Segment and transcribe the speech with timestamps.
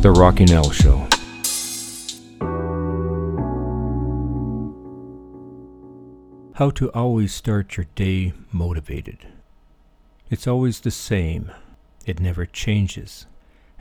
[0.00, 1.08] The Rocking Al Show.
[6.54, 9.26] How to always start your day motivated.
[10.30, 11.50] It's always the same,
[12.06, 13.26] it never changes.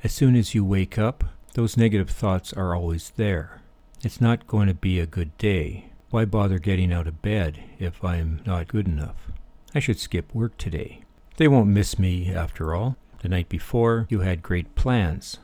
[0.04, 3.62] As soon as you wake up, those negative thoughts are always there.
[4.04, 5.92] It's not going to be a good day.
[6.10, 9.30] Why bother getting out of bed if I'm not good enough?
[9.76, 11.02] I should skip work today.
[11.36, 12.96] They won't miss me after all.
[13.22, 15.38] The night before, you had great plans.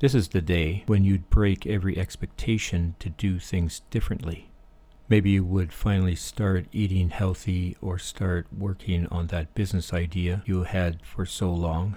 [0.00, 4.48] This is the day when you'd break every expectation to do things differently.
[5.08, 10.62] Maybe you would finally start eating healthy or start working on that business idea you
[10.62, 11.96] had for so long.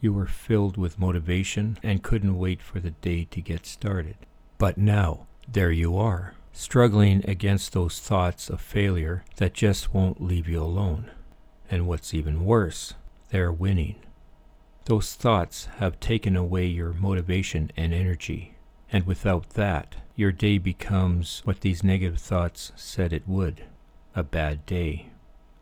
[0.00, 4.16] You were filled with motivation and couldn't wait for the day to get started.
[4.56, 10.48] But now, there you are, struggling against those thoughts of failure that just won't leave
[10.48, 11.10] you alone.
[11.70, 12.94] And what's even worse,
[13.28, 13.96] they're winning.
[14.84, 18.56] Those thoughts have taken away your motivation and energy,
[18.90, 23.64] and without that, your day becomes what these negative thoughts said it would
[24.14, 25.06] a bad day.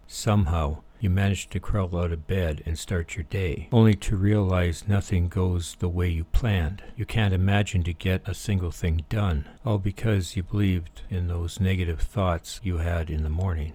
[0.07, 4.89] Somehow, you manage to crawl out of bed and start your day, only to realize
[4.89, 6.83] nothing goes the way you planned.
[6.97, 11.61] You can't imagine to get a single thing done, all because you believed in those
[11.61, 13.75] negative thoughts you had in the morning.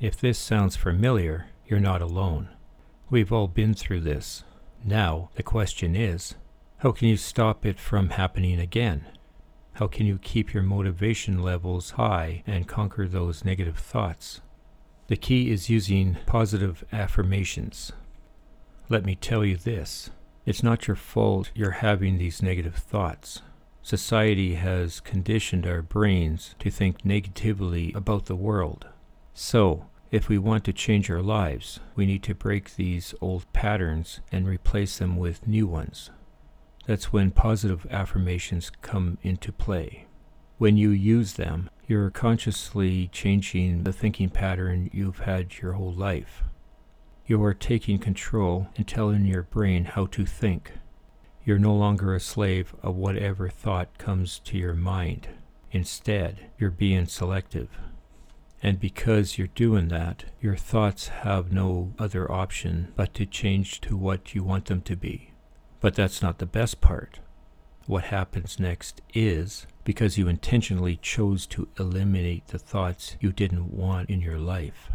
[0.00, 2.48] If this sounds familiar, you're not alone.
[3.10, 4.44] We've all been through this,
[4.84, 6.34] now, the question is
[6.78, 9.06] how can you stop it from happening again?
[9.74, 14.42] How can you keep your motivation levels high and conquer those negative thoughts?
[15.06, 17.92] The key is using positive affirmations.
[18.88, 20.10] Let me tell you this
[20.44, 23.40] it's not your fault you're having these negative thoughts.
[23.82, 28.86] Society has conditioned our brains to think negatively about the world.
[29.32, 34.20] So, if we want to change our lives, we need to break these old patterns
[34.30, 36.08] and replace them with new ones.
[36.86, 40.06] That's when positive affirmations come into play.
[40.56, 46.44] When you use them, you're consciously changing the thinking pattern you've had your whole life.
[47.26, 50.74] You are taking control and telling your brain how to think.
[51.44, 55.26] You're no longer a slave of whatever thought comes to your mind.
[55.72, 57.80] Instead, you're being selective.
[58.64, 63.94] And because you're doing that, your thoughts have no other option but to change to
[63.94, 65.32] what you want them to be.
[65.80, 67.20] But that's not the best part.
[67.86, 74.08] What happens next is because you intentionally chose to eliminate the thoughts you didn't want
[74.08, 74.90] in your life.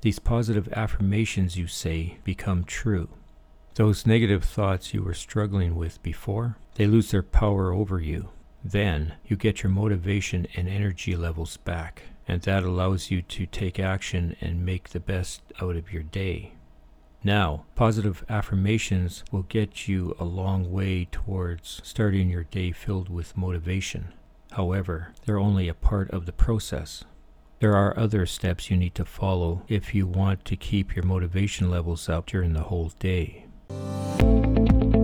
[0.00, 3.08] These positive affirmations you say become true.
[3.76, 8.30] Those negative thoughts you were struggling with before, they lose their power over you.
[8.64, 13.78] Then you get your motivation and energy levels back and that allows you to take
[13.78, 16.52] action and make the best out of your day.
[17.22, 23.36] Now, positive affirmations will get you a long way towards starting your day filled with
[23.36, 24.12] motivation.
[24.52, 27.04] However, they're only a part of the process.
[27.58, 31.70] There are other steps you need to follow if you want to keep your motivation
[31.70, 33.46] levels up during the whole day.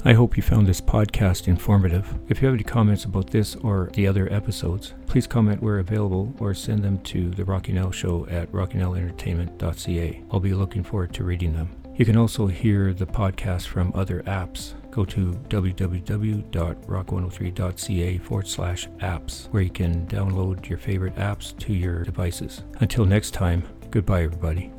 [0.05, 2.13] I hope you found this podcast informative.
[2.29, 6.35] If you have any comments about this or the other episodes, please comment where available
[6.41, 10.25] or send them to the Rocking Al Show at rockingalentertainment.ca.
[10.33, 11.71] I'll be looking forward to reading them.
[11.95, 14.73] You can also hear the podcast from other apps.
[14.91, 22.03] Go to www.rock103.ca forward slash apps, where you can download your favorite apps to your
[22.03, 22.65] devices.
[22.81, 24.73] Until next time, goodbye, everybody.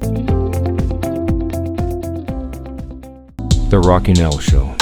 [3.70, 4.76] The Rocking Al Show.